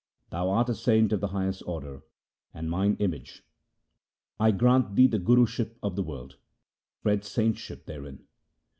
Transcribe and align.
Thou 0.31 0.49
art 0.49 0.67
a 0.67 0.73
saint 0.73 1.13
of 1.13 1.19
the 1.21 1.27
highest 1.27 1.61
order, 1.67 2.01
and 2.55 2.71
mine 2.71 2.95
image. 2.97 3.43
I 4.39 4.49
grant 4.49 4.95
thee 4.95 5.05
the 5.05 5.19
Guruship 5.19 5.77
of 5.83 5.95
the 5.95 6.01
world! 6.01 6.37
Spread 7.01 7.23
saintship 7.23 7.85
therein.' 7.85 8.23